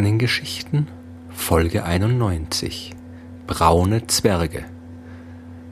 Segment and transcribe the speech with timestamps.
[0.00, 0.88] Sternengeschichten
[1.28, 2.92] Folge 91
[3.46, 4.64] Braune Zwerge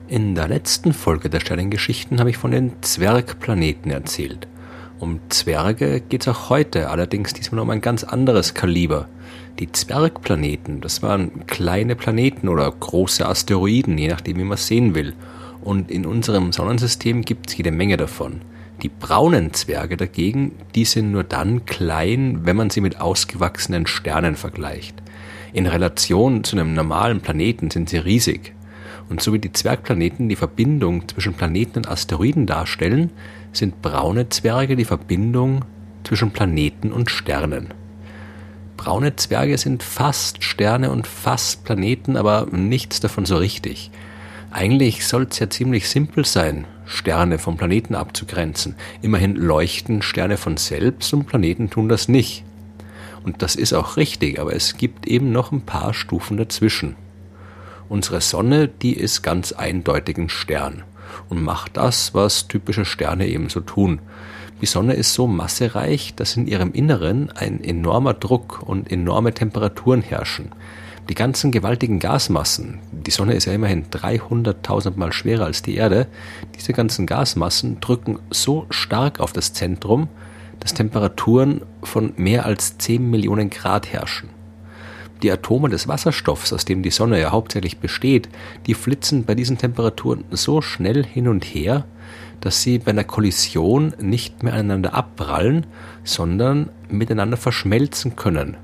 [0.07, 4.47] In der letzten Folge der Sternengeschichten habe ich von den Zwergplaneten erzählt.
[4.99, 9.09] Um Zwerge geht es auch heute, allerdings diesmal um ein ganz anderes Kaliber.
[9.57, 14.93] Die Zwergplaneten, das waren kleine Planeten oder große Asteroiden, je nachdem wie man es sehen
[14.93, 15.15] will.
[15.61, 18.41] Und in unserem Sonnensystem gibt es jede Menge davon.
[18.81, 24.35] Die braunen Zwerge dagegen, die sind nur dann klein, wenn man sie mit ausgewachsenen Sternen
[24.37, 24.95] vergleicht.
[25.51, 28.53] In Relation zu einem normalen Planeten sind sie riesig.
[29.09, 33.09] Und so wie die Zwergplaneten die Verbindung zwischen Planeten und Asteroiden darstellen,
[33.51, 35.65] sind braune Zwerge die Verbindung
[36.03, 37.73] zwischen Planeten und Sternen.
[38.77, 43.91] Braune Zwerge sind fast Sterne und fast Planeten, aber nichts davon so richtig.
[44.51, 48.75] Eigentlich soll es ja ziemlich simpel sein, Sterne vom Planeten abzugrenzen.
[49.01, 52.43] Immerhin leuchten Sterne von selbst und Planeten tun das nicht.
[53.23, 56.95] Und das ist auch richtig, aber es gibt eben noch ein paar Stufen dazwischen.
[57.89, 60.83] Unsere Sonne, die ist ganz eindeutig ein Stern
[61.27, 63.99] und macht das, was typische Sterne ebenso tun.
[64.61, 70.01] Die Sonne ist so massereich, dass in ihrem Inneren ein enormer Druck und enorme Temperaturen
[70.01, 70.51] herrschen.
[71.09, 76.05] Die ganzen gewaltigen Gasmassen, die Sonne ist ja immerhin 300.000 Mal schwerer als die Erde,
[76.55, 80.07] diese ganzen Gasmassen drücken so stark auf das Zentrum,
[80.59, 84.29] dass Temperaturen von mehr als 10 Millionen Grad herrschen.
[85.23, 88.29] Die Atome des Wasserstoffs, aus dem die Sonne ja hauptsächlich besteht,
[88.67, 91.85] die flitzen bei diesen Temperaturen so schnell hin und her,
[92.39, 95.65] dass sie bei einer Kollision nicht mehr aneinander abprallen,
[96.03, 98.57] sondern miteinander verschmelzen können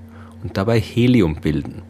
[0.43, 1.81] und dabei Helium bilden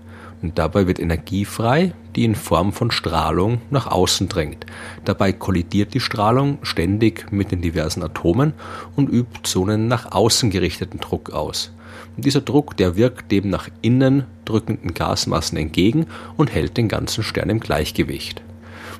[0.53, 4.65] dabei wird Energie frei, die in Form von Strahlung nach außen drängt.
[5.05, 8.53] Dabei kollidiert die Strahlung ständig mit den diversen Atomen
[8.95, 11.71] und übt so einen nach außen gerichteten Druck aus.
[12.15, 16.05] Und dieser Druck, der wirkt dem nach innen drückenden Gasmassen entgegen
[16.37, 18.41] und hält den ganzen Stern im Gleichgewicht.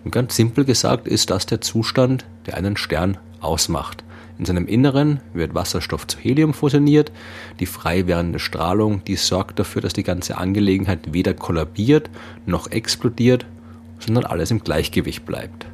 [0.03, 4.03] Und ganz simpel gesagt ist das der Zustand, der einen Stern ausmacht.
[4.37, 7.11] In seinem Inneren wird Wasserstoff zu Helium fusioniert.
[7.61, 12.09] Die frei werdende Strahlung, die sorgt dafür, dass die ganze Angelegenheit weder kollabiert
[12.45, 13.45] noch explodiert,
[13.99, 15.65] sondern alles im Gleichgewicht bleibt.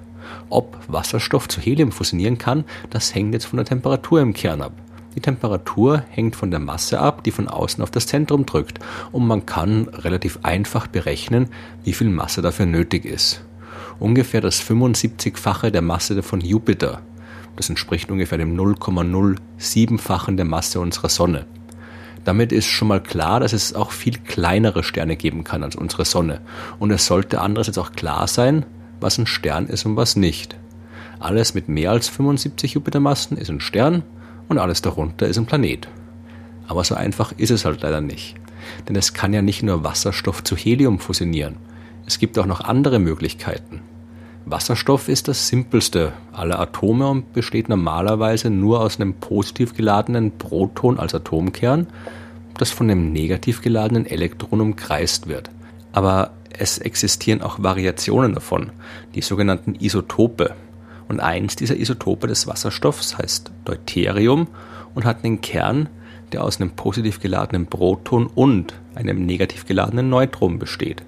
[0.50, 4.74] Ob Wasserstoff zu Helium fusionieren kann, das hängt jetzt von der Temperatur im Kern ab.
[5.16, 8.80] Die Temperatur hängt von der Masse ab, die von außen auf das Zentrum drückt,
[9.12, 11.50] und man kann relativ einfach berechnen,
[11.84, 13.42] wie viel Masse dafür nötig ist.
[14.00, 17.02] Ungefähr das 75-fache der Masse von Jupiter
[17.56, 21.46] das entspricht ungefähr dem 0,07-fachen der Masse unserer Sonne.
[22.24, 26.06] Damit ist schon mal klar, dass es auch viel kleinere Sterne geben kann als unsere
[26.06, 26.42] Sonne.
[26.80, 28.66] Und es sollte andererseits auch klar sein,
[29.00, 30.56] was ein Stern ist und was nicht.
[31.20, 34.04] Alles mit mehr als 75 Jupitermassen ist ein Stern
[34.50, 35.88] und alles darunter ist ein Planet.
[36.68, 38.36] Aber so einfach ist es halt leider nicht.
[38.88, 41.58] Denn es kann ja nicht nur Wasserstoff zu Helium fusionieren.
[42.06, 43.82] Es gibt auch noch andere Möglichkeiten.
[44.46, 51.00] Wasserstoff ist das simpelste aller Atome und besteht normalerweise nur aus einem positiv geladenen Proton
[51.00, 51.88] als Atomkern,
[52.58, 55.52] das von einem negativ geladenen Elektron umkreist wird.
[55.94, 58.72] Aber es existieren auch Variationen davon,
[59.16, 60.56] die sogenannten Isotope.
[61.08, 64.48] Und eins dieser Isotope des Wasserstoffs heißt Deuterium
[64.96, 65.90] und hat einen Kern,
[66.32, 71.04] der aus einem positiv geladenen Proton und einem negativ geladenen Neutron besteht.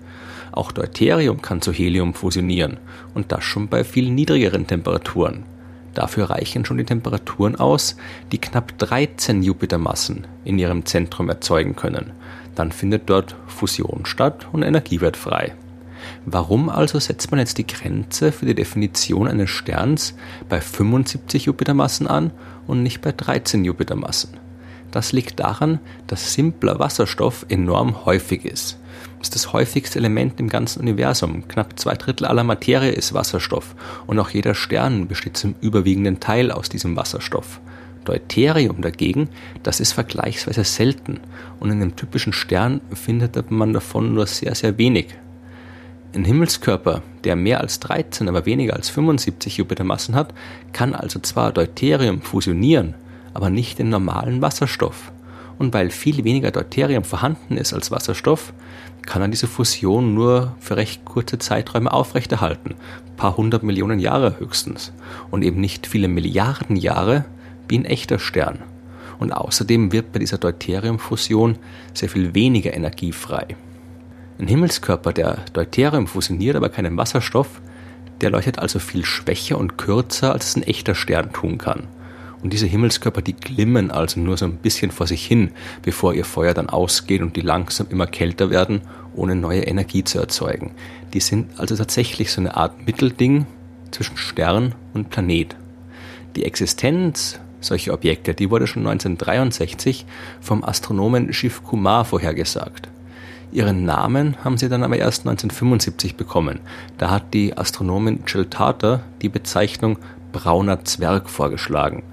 [0.52, 2.78] Auch Deuterium kann zu Helium fusionieren
[3.14, 5.46] und das schon bei viel niedrigeren Temperaturen.
[5.94, 7.98] Dafür reichen schon die Temperaturen aus,
[8.32, 12.12] die knapp 13 Jupitermassen in ihrem Zentrum erzeugen können.
[12.56, 15.54] Dann findet dort Fusion statt und Energie wird frei.
[16.26, 20.16] Warum also setzt man jetzt die Grenze für die Definition eines Sterns
[20.50, 22.32] bei 75 Jupitermassen an
[22.68, 24.38] und nicht bei 13 Jupitermassen?
[24.94, 28.78] Das liegt daran, dass simpler Wasserstoff enorm häufig ist.
[29.18, 31.48] Das ist das häufigste Element im ganzen Universum.
[31.48, 33.74] Knapp zwei Drittel aller Materie ist Wasserstoff
[34.06, 37.60] und auch jeder Stern besteht zum überwiegenden Teil aus diesem Wasserstoff.
[38.06, 39.30] Deuterium dagegen,
[39.64, 41.22] das ist vergleichsweise selten
[41.60, 45.08] und in einem typischen Stern findet man davon nur sehr, sehr wenig.
[46.14, 50.36] Ein Himmelskörper, der mehr als 13, aber weniger als 75 Jupitermassen hat,
[50.72, 52.94] kann also zwar Deuterium fusionieren,
[53.34, 55.12] aber nicht den normalen Wasserstoff.
[55.58, 58.54] Und weil viel weniger Deuterium vorhanden ist als Wasserstoff,
[59.06, 62.76] kann er diese Fusion nur für recht kurze Zeiträume aufrechterhalten,
[63.06, 64.94] ein paar hundert Millionen Jahre höchstens,
[65.30, 67.26] und eben nicht viele Milliarden Jahre
[67.68, 68.60] wie ein echter Stern.
[69.20, 71.58] Und außerdem wird bei dieser Deuteriumfusion
[71.94, 73.56] sehr viel weniger Energie frei.
[74.40, 77.62] Ein Himmelskörper, der Deuterium fusioniert, aber keinen Wasserstoff,
[78.22, 81.88] der leuchtet also viel schwächer und kürzer, als es ein echter Stern tun kann.
[82.44, 85.52] Und diese Himmelskörper, die glimmen also nur so ein bisschen vor sich hin,
[85.82, 88.82] bevor ihr Feuer dann ausgeht und die langsam immer kälter werden,
[89.16, 90.72] ohne neue Energie zu erzeugen.
[91.14, 93.46] Die sind also tatsächlich so eine Art Mittelding
[93.92, 95.56] zwischen Stern und Planet.
[96.36, 100.06] Die Existenz solcher Objekte, die wurde schon 1963
[100.42, 102.90] vom Astronomen Shiv Kumar vorhergesagt.
[103.54, 106.60] Ihren Namen haben sie dann aber erst 1975 bekommen.
[106.98, 109.98] Da hat die Astronomin Jill Tarter die Bezeichnung
[110.34, 112.04] brauner Zwerg vorgeschlagen.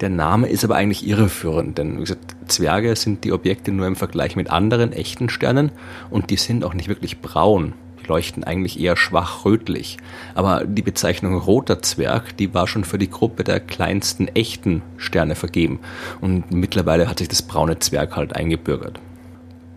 [0.00, 3.96] Der Name ist aber eigentlich irreführend, denn wie gesagt, Zwerge sind die Objekte nur im
[3.96, 5.70] Vergleich mit anderen echten Sternen
[6.10, 7.72] und die sind auch nicht wirklich braun.
[8.02, 9.96] Die leuchten eigentlich eher schwach rötlich.
[10.34, 15.34] Aber die Bezeichnung roter Zwerg, die war schon für die Gruppe der kleinsten echten Sterne
[15.34, 15.80] vergeben.
[16.20, 19.00] Und mittlerweile hat sich das braune Zwerg halt eingebürgert.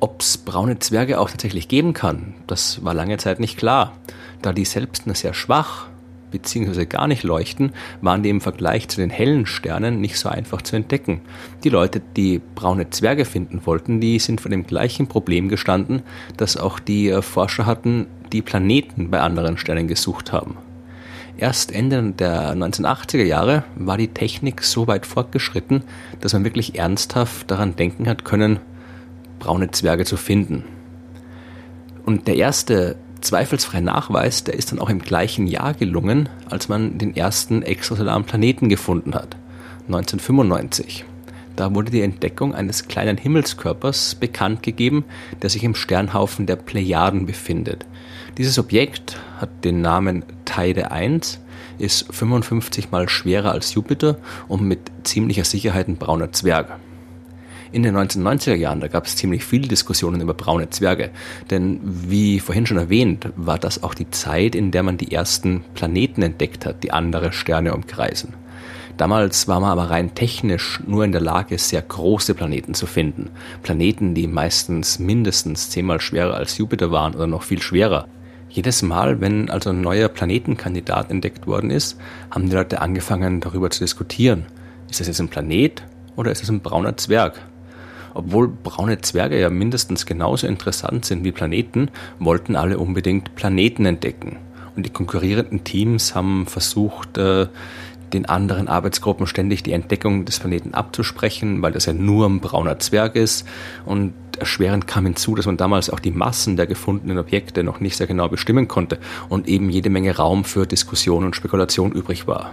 [0.02, 3.94] Ob es braune Zwerge auch tatsächlich geben kann, das war lange Zeit nicht klar,
[4.42, 5.88] da die selbst nur sehr schwach
[6.31, 6.86] bzw.
[6.86, 7.72] gar nicht leuchten,
[8.02, 11.22] waren die im Vergleich zu den hellen Sternen nicht so einfach zu entdecken.
[11.64, 16.04] Die Leute, die braune Zwerge finden wollten, die sind vor dem gleichen Problem gestanden,
[16.38, 20.58] das auch die äh, Forscher hatten, die Planeten bei anderen Sternen gesucht haben.
[21.38, 25.84] Erst Ende der 1980er Jahre war die Technik so weit fortgeschritten,
[26.20, 28.60] dass man wirklich ernsthaft daran denken hat können,
[29.40, 30.66] braune Zwerge zu finden.
[32.06, 36.98] Und der erste zweifelsfreie Nachweis, der ist dann auch im gleichen Jahr gelungen, als man
[36.98, 39.36] den ersten extrasolaren Planeten gefunden hat,
[39.88, 41.06] 1995.
[41.56, 45.04] Da wurde die Entdeckung eines kleinen Himmelskörpers bekannt gegeben,
[45.42, 47.86] der sich im Sternhaufen der Plejaden befindet.
[48.38, 51.42] Dieses Objekt hat den Namen Teide 1,
[51.77, 54.18] ist 55 mal schwerer als Jupiter
[54.48, 56.80] und mit ziemlicher Sicherheit ein brauner Zwerg.
[57.71, 61.12] In den 1990er Jahren, da gab es ziemlich viele Diskussionen über braune Zwerge.
[61.51, 65.63] Denn wie vorhin schon erwähnt, war das auch die Zeit, in der man die ersten
[65.75, 68.33] Planeten entdeckt hat, die andere Sterne umkreisen.
[68.98, 73.30] Damals war man aber rein technisch nur in der Lage, sehr große Planeten zu finden.
[73.62, 78.07] Planeten, die meistens mindestens zehnmal schwerer als Jupiter waren oder noch viel schwerer.
[78.50, 82.00] Jedes Mal, wenn also ein neuer Planetenkandidat entdeckt worden ist,
[82.31, 84.48] haben die Leute angefangen darüber zu diskutieren.
[84.89, 85.83] Ist das jetzt ein Planet
[86.16, 87.39] oder ist es ein brauner Zwerg?
[88.13, 91.89] Obwohl braune Zwerge ja mindestens genauso interessant sind wie Planeten,
[92.19, 94.38] wollten alle unbedingt Planeten entdecken.
[94.75, 97.47] Und die konkurrierenden Teams haben versucht, äh,
[98.13, 102.79] den anderen Arbeitsgruppen ständig die Entdeckung des Planeten abzusprechen, weil das ja nur ein brauner
[102.79, 103.45] Zwerg ist.
[103.85, 107.97] Und erschwerend kam hinzu, dass man damals auch die Massen der gefundenen Objekte noch nicht
[107.97, 112.51] sehr genau bestimmen konnte und eben jede Menge Raum für Diskussion und Spekulation übrig war.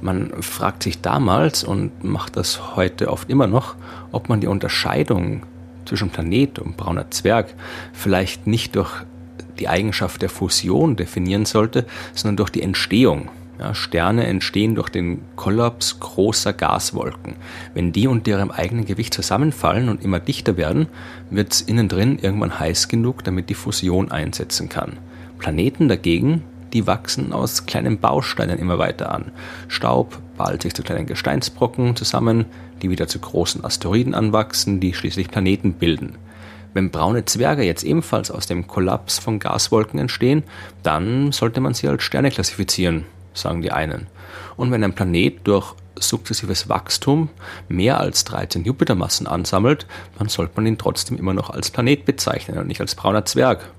[0.00, 3.76] Man fragt sich damals und macht das heute oft immer noch,
[4.12, 5.42] ob man die Unterscheidung
[5.84, 7.54] zwischen Planet und brauner Zwerg
[7.92, 8.90] vielleicht nicht durch
[9.58, 13.30] die Eigenschaft der Fusion definieren sollte, sondern durch die Entstehung.
[13.58, 17.36] Ja, Sterne entstehen durch den Kollaps großer Gaswolken.
[17.72, 20.88] Wenn die unter ihrem eigenen Gewicht zusammenfallen und immer dichter werden,
[21.30, 24.98] wird es innen drin irgendwann heiß genug, damit die Fusion einsetzen kann.
[25.38, 26.42] Planeten dagegen
[26.72, 29.32] die wachsen aus kleinen Bausteinen immer weiter an.
[29.68, 32.46] Staub ballt sich zu kleinen Gesteinsbrocken zusammen,
[32.82, 36.16] die wieder zu großen Asteroiden anwachsen, die schließlich Planeten bilden.
[36.74, 40.42] Wenn braune Zwerge jetzt ebenfalls aus dem Kollaps von Gaswolken entstehen,
[40.82, 44.08] dann sollte man sie als Sterne klassifizieren, sagen die einen.
[44.56, 47.30] Und wenn ein Planet durch sukzessives Wachstum
[47.68, 49.86] mehr als 13 Jupitermassen ansammelt,
[50.18, 53.70] dann sollte man ihn trotzdem immer noch als Planet bezeichnen und nicht als brauner Zwerg.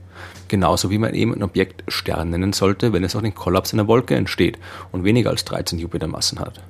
[0.48, 3.88] Genauso wie man eben ein Objekt Stern nennen sollte, wenn es auch den Kollaps einer
[3.88, 4.58] Wolke entsteht
[4.92, 6.62] und weniger als 13 Jupitermassen hat.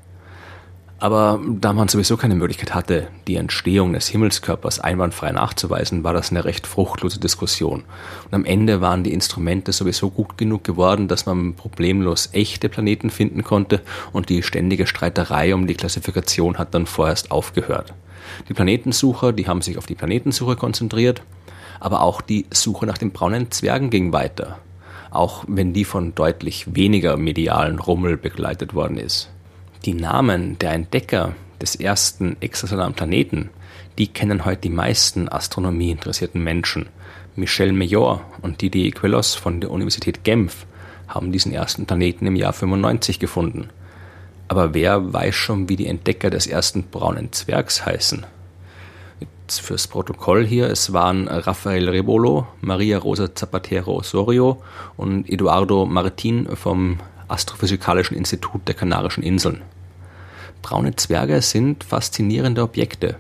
[1.00, 6.32] Aber da man sowieso keine Möglichkeit hatte, die Entstehung des Himmelskörpers einwandfrei nachzuweisen, war das
[6.32, 7.84] eine recht fruchtlose Diskussion.
[8.26, 13.12] Und am Ende waren die Instrumente sowieso gut genug geworden, dass man problemlos echte Planeten
[13.12, 13.82] finden konnte
[14.12, 17.94] und die ständige Streiterei um die Klassifikation hat dann vorerst aufgehört.
[18.50, 21.22] Die Planetensucher, die haben sich auf die Planetensuche konzentriert
[21.80, 24.60] aber auch die Suche nach den braunen Zwergen ging weiter,
[25.12, 29.30] auch wenn die von deutlich weniger medialen Rummel begleitet worden ist.
[29.86, 33.50] Die Namen der Entdecker des ersten extrasolaren Planeten,
[33.98, 36.88] die kennen heute die meisten astronomieinteressierten Menschen.
[37.36, 40.66] Michel Mayor und Didier Queloz von der Universität Genf
[41.08, 43.70] haben diesen ersten Planeten im Jahr 95 gefunden.
[44.48, 48.26] Aber wer weiß schon, wie die Entdecker des ersten braunen Zwergs heißen?
[49.52, 54.62] Fürs Protokoll hier, es waren Rafael Rebolo, Maria Rosa Zapatero Osorio
[54.98, 59.62] und Eduardo Martin vom Astrophysikalischen Institut der Kanarischen Inseln.
[60.62, 63.16] Braune Zwerge sind faszinierende Objekte.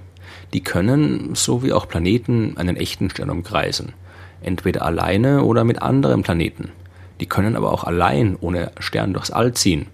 [0.53, 3.93] Die können, so wie auch Planeten, einen echten Stern umkreisen.
[4.41, 6.72] Entweder alleine oder mit anderen Planeten.
[7.19, 9.88] Die können aber auch allein ohne Stern durchs All ziehen.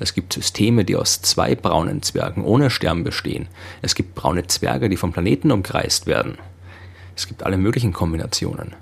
[0.00, 3.48] Es gibt Systeme, die aus zwei braunen Zwergen ohne Stern bestehen.
[3.82, 6.38] Es gibt braune Zwerge, die vom Planeten umkreist werden.
[7.14, 8.74] Es gibt alle möglichen Kombinationen.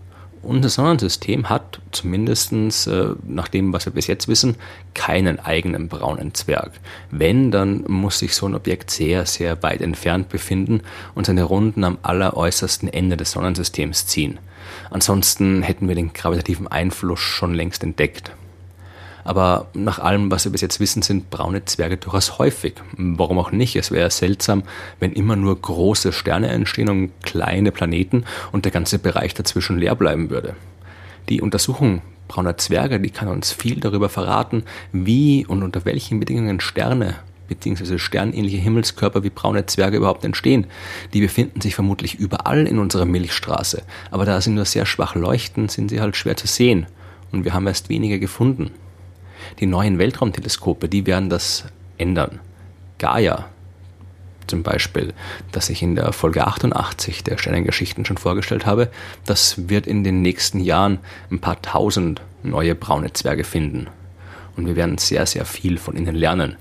[0.43, 4.55] Unser Sonnensystem hat zumindest äh, nach dem, was wir bis jetzt wissen,
[4.95, 6.71] keinen eigenen braunen Zwerg.
[7.11, 10.83] Wenn, dann muss sich so ein Objekt sehr, sehr weit entfernt befinden
[11.17, 14.39] und seine Runden am alleräußersten Ende des Sonnensystems ziehen.
[14.91, 18.31] Ansonsten hätten wir den gravitativen Einfluss schon längst entdeckt.
[19.29, 22.77] Aber nach allem, was wir bis jetzt wissen, sind braune Zwerge durchaus häufig.
[22.97, 23.77] Warum auch nicht?
[23.77, 24.63] Es wäre seltsam,
[25.01, 29.97] wenn immer nur große Sterne entstehen und kleine Planeten und der ganze Bereich dazwischen leer
[29.97, 30.57] bleiben würde.
[31.29, 36.61] Die Untersuchung brauner Zwerge, die kann uns viel darüber verraten, wie und unter welchen Bedingungen
[36.61, 37.17] Sterne
[37.49, 37.99] bzw.
[37.99, 40.69] sternähnliche Himmelskörper wie braune Zwerge überhaupt entstehen.
[41.13, 45.69] Die befinden sich vermutlich überall in unserer Milchstraße, aber da sie nur sehr schwach leuchten,
[45.69, 46.87] sind sie halt schwer zu sehen
[47.31, 48.71] und wir haben erst wenige gefunden.
[49.61, 51.65] Die neuen Weltraumteleskope, die werden das
[51.99, 52.41] ändern.
[52.99, 53.47] Gaia
[54.49, 55.13] zum Beispiel,
[55.53, 58.91] das ich in der Folge 88 der Sternengeschichten schon vorgestellt habe,
[59.25, 60.99] das wird in den nächsten Jahren
[61.31, 63.89] ein paar tausend neue braune Zwerge finden.
[64.57, 66.57] Und wir werden sehr, sehr viel von ihnen lernen.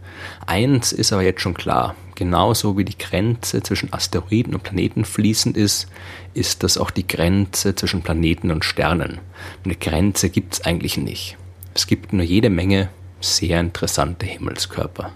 [0.45, 1.95] Eins ist aber jetzt schon klar.
[2.13, 5.87] Genauso wie die Grenze zwischen Asteroiden und Planeten fließend ist,
[6.33, 9.19] ist das auch die Grenze zwischen Planeten und Sternen.
[9.63, 11.37] Eine Grenze gibt es eigentlich nicht.
[11.77, 12.89] Es gibt nur jede Menge
[13.21, 15.11] sehr interessante Himmelskörper.